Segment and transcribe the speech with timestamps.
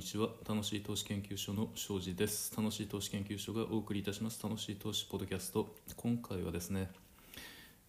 [0.00, 0.30] にちは。
[0.48, 2.56] 楽しい投資研究所の庄司です。
[2.56, 4.42] 楽しい投資研究所がお送りいたします。
[4.42, 5.74] 楽しい投資ポッドキャスト。
[5.94, 6.90] 今回はですね、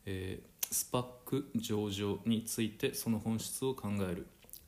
[0.05, 4.27] えー、スパック上場についてその本質を考える。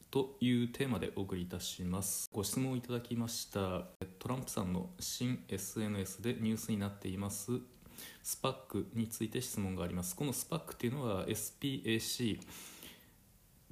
[0.10, 2.30] というテーマでお送りいたします。
[2.32, 3.88] ご質問いただきました。
[4.20, 7.60] トランプさんの新 SNS でニュースになっています。
[8.22, 10.16] スパックについて質問があります。
[10.16, 12.40] このスパックっていうのは SPAC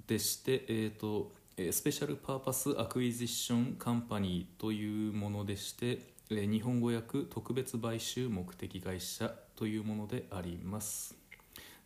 [0.08, 1.40] でして、えーと
[1.70, 11.14] Special Purpose Acquisition Company というものでして日本語訳特別買収目的会社というものであります。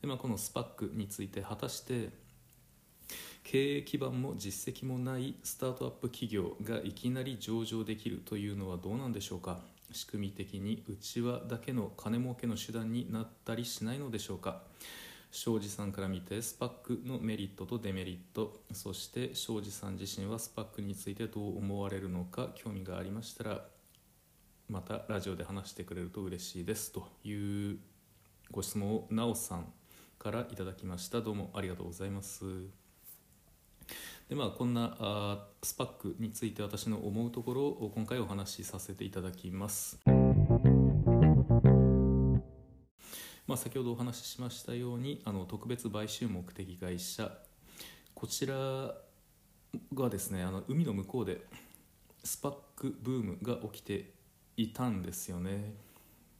[0.02, 2.10] で、まあ、この SPAC について果たして
[3.44, 9.60] 経営基盤も実績もないスタートアップ企業がいきなり上場できるというのはどうなんでしょうか。
[9.92, 14.64] 仕組み的に内輪だけの金儲けの手段になったりしないのでしょうか。
[15.36, 23.62] 庄司さんから見てスパックのメリットとデメリットそして庄司さん自身はスパックについてどう思われるのか興味がありましたら
[24.70, 27.34] またラジオで話してくれると嬉しいですとい
[27.74, 27.80] う
[28.50, 29.66] ご質問をなおさん
[30.18, 32.46] からいただきましたどうもありがとうございます
[34.30, 40.15] でまあこんなあスパックについて私の思うところを今回お話しさせていただきます。
[43.56, 47.32] まあ、先ほどお話ししましたようにあの特別買収目的会社。
[48.14, 48.94] こちら
[49.94, 51.40] がですねあの海の向こうで
[52.22, 54.12] スパックブームが起きて
[54.58, 55.74] いたんですよね、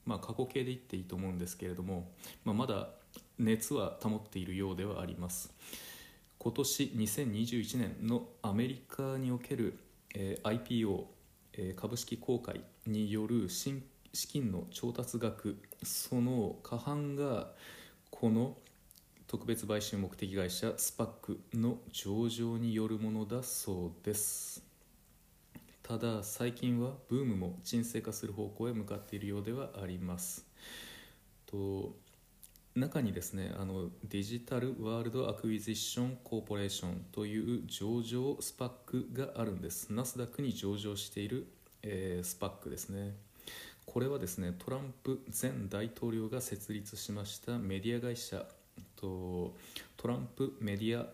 [0.06, 2.12] まあ、過去形で言っていいと思うんですけれども、
[2.44, 2.90] まあ、まだ
[3.40, 5.54] 熱は保っているようではあります。
[6.38, 9.80] 今年2021年のアメリカにおける、
[10.14, 11.06] えー、IPO、
[11.54, 13.86] えー、株式公開による新
[14.16, 17.52] 資金の調達額その過半が
[18.10, 18.58] この
[19.28, 24.64] 特別買収目的会社スパックの上場によるものだそうです。
[25.84, 30.46] ただ最近はブームも沈静化する方向へ向かっているようではあります。
[31.46, 31.96] と
[32.76, 39.94] 中にですねあのデジタルワールドアクイジッションコーポレーションという上場スパックがあるんです。
[39.94, 41.48] ナスダックに上場している、
[41.84, 43.16] えー、スパックですね。
[43.86, 48.46] これはですねトランプ前大統領が設立しましたメディア会社
[48.96, 49.56] と
[49.98, 51.06] トランプメディア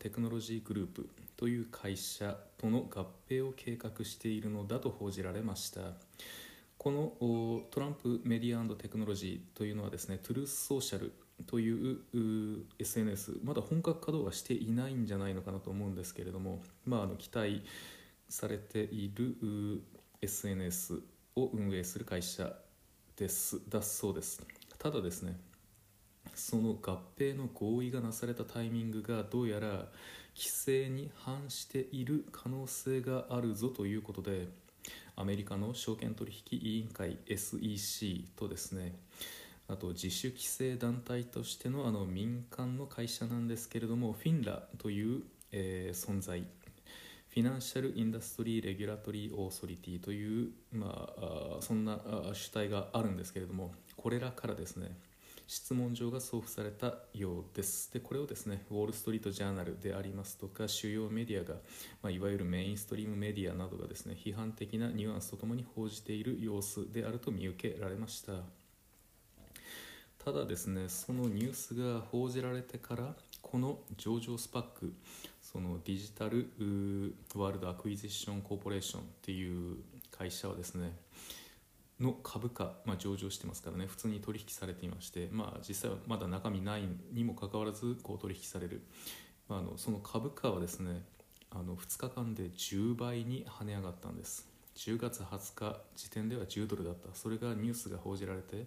[0.00, 5.80] テクノロジーグループという会社との合併を計画しているのだと報じられました。
[6.78, 11.12] このトランプメディアテクノロジーというのはですねトゥルースソーシャル
[11.46, 11.98] という
[12.78, 17.62] SNS まだ本格稼働はしていないんじゃないのかなと思うんですけれども、まあ、あの期待
[18.28, 19.82] されている
[20.22, 21.00] SNS
[21.36, 22.52] を運営する会社
[23.16, 23.60] です。
[23.68, 24.42] だそうです。
[24.78, 25.38] ただですね
[26.34, 29.86] その合併の合意がなされたタイミングがどうやら
[30.36, 34.48] 規制に反している可能性があるぞということで
[35.16, 38.94] アメリカの証券取引委員会 SEC とですね
[39.68, 45.22] あと自主規制団体としてのあの民間の会社なんですけれどもフィンラという、
[45.52, 46.44] えー、存在
[47.36, 52.00] Financial Industry Regulatory Authority という、まあ、そんな
[52.32, 54.96] 主体があるんですけれどもこれらからですね
[55.46, 57.92] 質問状が送付されたようです。
[57.92, 61.56] でこれをですねウォール・ストリート・ジャーナルでありますとか主要メディアが、
[62.02, 68.32] まあ、いわゆるメインストリームメディアなどがですね批判的なニュアンスとともに報じている様子であると見受けられました。
[70.24, 73.14] ただですねそのニュースが報じられてから
[73.46, 74.92] この上場スパック
[75.40, 76.50] そのデジタル
[77.36, 79.76] ワールドアクイジッションコーポレーションっていう
[80.10, 80.96] 会社はですね
[82.00, 88.82] の株価、まあ、上場してますからね普通に取引されていまして、まあ、実際はまだ中身ないにもかかわらずこう取引される、
[89.48, 91.04] まあ、あのその株価はですね
[91.52, 94.48] あの2日間で10倍に跳ね上がったんです。
[94.74, 97.14] 10月20日時点では10ドルだった。
[97.14, 98.66] それがニュースが報じられて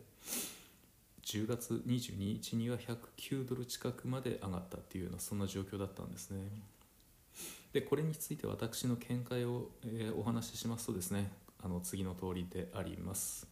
[1.29, 6.39] 10月22日には109ドル近くまで上がったっていうようなそんな状況だったんですね。
[7.71, 11.31] でこれについて私の見解を、え、お話ししますとですね
[11.63, 13.45] あの次の通りであります。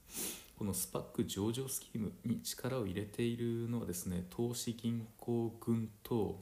[0.57, 6.41] このスパック上場スキームに力を入れているのはですね投資銀行群と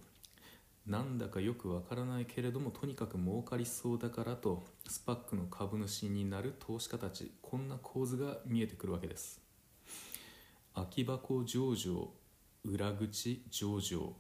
[0.88, 9.45] なんだかよくわからないけれどもとにかく儲かりそうだからとスパックの株主になる投資家たちこんな構図が見えてくるわけです。
[10.76, 12.10] 空き箱上場
[12.66, 14.14] 裏口上場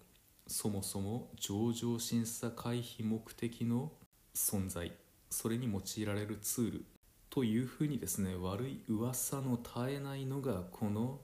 [0.48, 3.92] そもそも上場審査回避目的の
[4.34, 4.94] 存在
[5.30, 6.86] それに用いられるツール
[7.30, 11.20] というふうにですね悪い噂の絶えないのがこの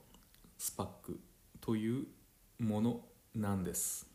[0.58, 1.18] スパック
[1.62, 2.04] という
[2.58, 3.00] もの
[3.34, 4.06] なんです。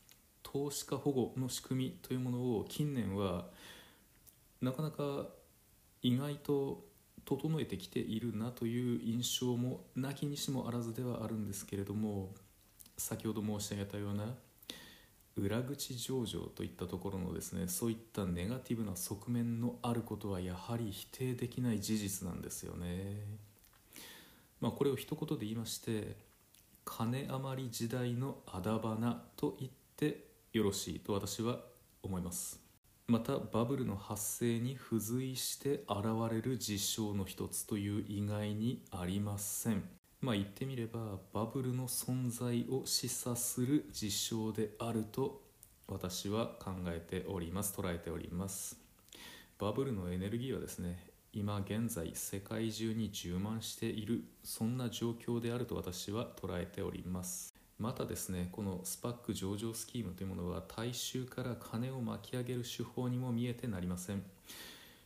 [0.44, 3.48] 投資家保護の仕組みというものを近年は
[4.62, 5.26] なかなか
[6.04, 6.86] 意外と
[7.28, 12.34] 整えてきているなという印象もなきにしもあらずではあるんですけれども
[12.98, 14.34] 先ほど申し上げたような
[15.36, 23.22] 裏口上場といったところのですねそういったネガティブな側面のあることはやはり否定できない事実なんですよね。
[24.62, 26.16] まあ、これを一言で言いまして
[26.84, 31.60] 金余り時代のあだ花と言ってよろしいと私は
[32.02, 32.67] 思います
[33.10, 39.84] またバブルの発生に付随して現れる事象の一つという以外にありません。
[40.20, 45.42] まあ言ってみればバブルの存在を示唆する事象であると
[45.88, 47.74] 私は考えております。
[47.80, 48.78] 捉えております。
[49.58, 51.00] バブルのエネルギーはですね
[51.32, 57.57] 今現在世界中に充満しているそんな状況であると私は捉えております。
[57.80, 64.24] またですねこのスパック上場スキームというものは大衆から金を巻き上げる手法にも見えてなりません。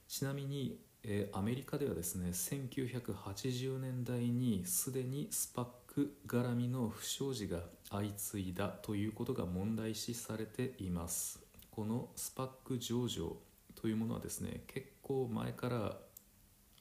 [0.07, 7.59] ちなみに、えー、アメリカではですね1980年代にすでにスパック絡みの不祥事が
[7.89, 11.39] 相次いだということが問題視されています。
[11.71, 13.37] このスパック上場
[13.75, 15.97] というものはですね結構前から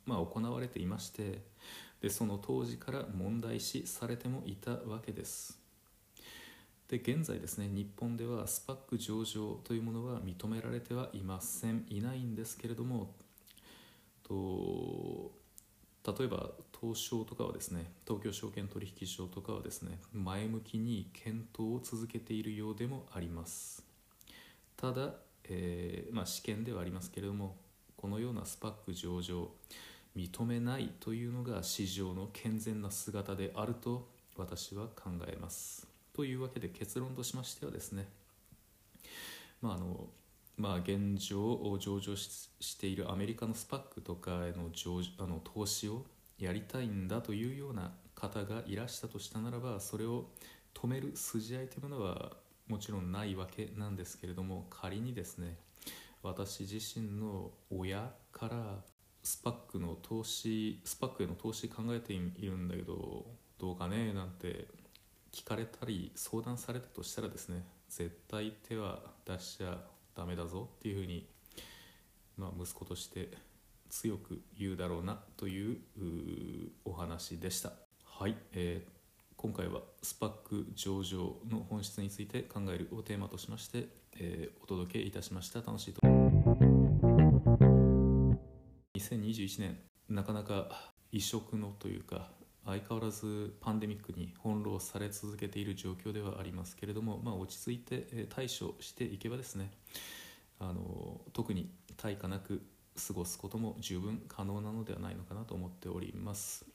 [0.07, 1.41] まあ、行われていまして
[2.03, 5.60] でその当時から問題視されてもいたわけです。
[6.91, 13.15] で現在ですね日本ではスパック上場というものは認められてはいませんいないんですけれども
[14.25, 15.31] と
[16.19, 16.51] 例えば
[16.81, 23.85] 東証とかはですね東京証券取引所とかはですね前向きに検討を続けているようでもあります
[24.77, 25.11] ただ、
[25.45, 27.55] えー、まあ、試験ではありますけれども
[27.97, 29.49] このようなスパック上場
[30.17, 35.90] 認めないというのが市場の健全な姿であると私は考えます。
[36.21, 38.07] というわけで結論としましてはですね、
[39.63, 40.09] まああの
[40.59, 46.05] まあ、現状上場しているアメリカのスパックとかへの上あの投資を
[46.39, 50.27] やりたいんだというような方がいらしたとしたならばそれを
[50.75, 52.33] 止める筋合いというものは
[52.69, 55.57] もちろんないわけなんですけれども仮にですね
[56.23, 58.77] 私自身の親から
[59.23, 63.25] スパックの投資スパックへの投資考えているんだけど
[63.59, 64.67] どうかねなんて
[65.33, 69.79] 聞かれたり相談されたとしたらですね絶対手は出しちゃ
[70.17, 71.27] ダメだぞっていうふうに、
[72.37, 73.31] まあ、息子として
[73.89, 75.79] 強く言うだろうなという
[76.85, 77.73] お話でした。
[78.05, 78.91] はい、えー、
[79.37, 83.89] 今回はスパック上場の本質について考えるをテーマとしまして、
[84.19, 85.61] えー、お届けいたしました。
[85.61, 86.01] 楽しいと
[88.97, 89.79] 2021年
[90.09, 92.31] なかなか異色のというか
[92.65, 99.71] 相変わらずパンデミックに翻弄され続けている状況ではありますけれども、まあ、落ち着いて対処していけばですね
[100.59, 102.63] あの特に対価なく
[103.09, 106.67] 過ごすことも十分可能なのではないのかなと思っております。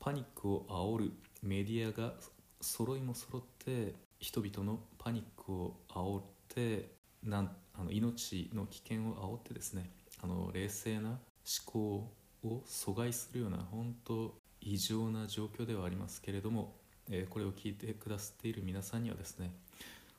[0.00, 1.12] パニックを煽る
[1.42, 2.14] メディアが
[2.60, 6.90] 揃いも揃って人々のパニックを煽って
[7.22, 9.90] なんあの命の危険を煽ってですね
[10.22, 11.18] あの冷静な思
[11.66, 12.12] 考を
[12.44, 16.74] を阻害するような本当異常な状況ではありますけれども、
[17.10, 19.52] えー、これを聞いてくださっている皆さんにはですね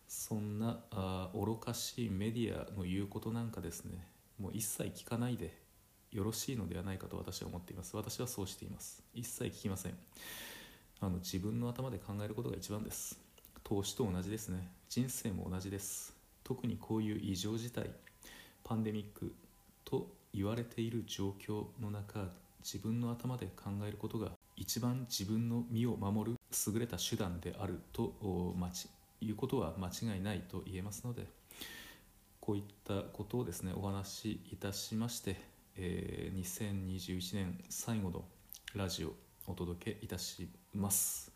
[0.07, 4.07] そんなあ愚かしいメディアの言うことなんかですね
[4.39, 5.63] もう一切聞かないで
[6.13, 7.95] よろしいのではないかと私は思っています。
[7.97, 9.01] 私はそうしています。
[9.15, 9.97] 一切聞きません。
[11.01, 13.19] あの自分の頭で考えることが一番です。
[13.63, 14.69] 投資と同じですね。
[14.89, 16.15] 人生も同じです。
[16.43, 17.89] 特にこういう異常事態
[18.63, 19.33] パンデミック
[19.83, 22.27] と言われている状況の中
[22.63, 26.37] 自分の頭で考えることが一番自分の身を守る
[26.73, 28.13] 優れた手段であると
[29.21, 31.27] いうことは間違いないと言えますので
[32.39, 35.37] こういったことをですねお話しいたしまして、
[35.77, 38.25] えー、2021年最後の
[38.75, 39.13] ラジオを
[39.47, 41.31] お届けいたします。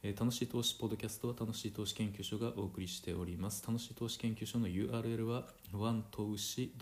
[0.00, 3.64] え、楽しい投資ポッドキャストは楽しい投資研究所がお送りしております。
[3.66, 6.72] 楽しい投資研究所の URL は one 投資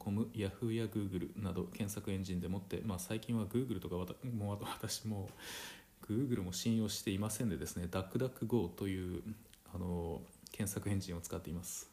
[0.00, 5.30] .com、Yahoo や Google など検索エンジンでもって、まあ、最近は Google とかもう私も
[6.04, 9.22] Google も信用していませんでですね、DuckDuckGo という
[9.72, 11.88] あの検索エンジンを使っています。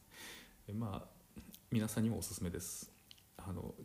[0.74, 2.92] まあ、皆さんにもおすすめです。
[3.38, 3.76] あの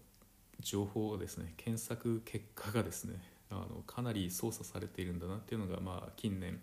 [0.60, 6.58] 情報をですね、検索結果がですね、あのかなり操作されているんだなっていうのが、まあ、近年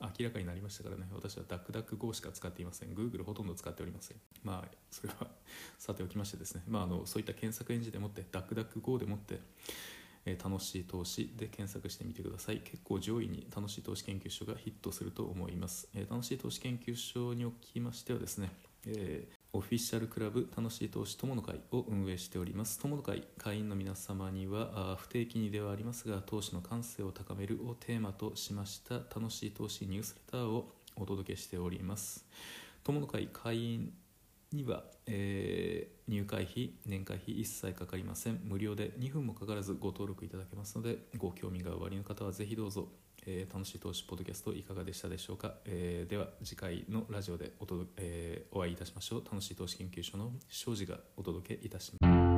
[0.00, 1.06] 明らかになりましたからね。
[1.12, 2.90] 私はダックダック GO しか使っていません。
[2.90, 4.16] Google ほとんど使っておりません。
[4.42, 5.28] まあそれは
[5.78, 9.40] さておきましてですね、まあ、あのそういった検索エンジンでもってダックダック GO でもって、
[10.26, 12.60] え、楽しい投資で検索してみてください。
[12.60, 18.50] 結構上位に楽しい投資研究所がヒットすると思います、え、楽しい投資研究所におきましてはですね、
[18.86, 22.78] えー、オフィシャルクラブ楽しい投資友の会を運営しております。
[22.78, 32.26] 友の会会員の皆様にはあ不定期にではありますが投資の感性を高めるをテーマとしました楽しい投資ニュースレターをお届けしております。
[32.84, 33.94] 友の会会員
[34.52, 38.38] には、えー入会費年会費一切かかりません。
[38.44, 42.88] 無料で2分もかからずご登録いただけますのでご興味がおありの方はぜひどうぞ、
[43.26, 49.24] えー楽しい投資ポッドキャストいかがでしたでしょうか、えーでは次回のラジオでお届、えーお会いいたしましょう。
[49.24, 52.35] 楽しい投資研究所の庄司がお届けいたします。